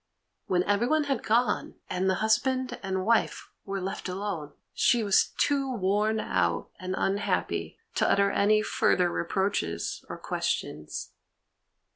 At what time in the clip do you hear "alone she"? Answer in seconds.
4.09-5.03